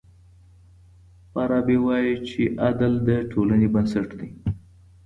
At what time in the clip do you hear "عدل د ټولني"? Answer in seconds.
2.67-3.67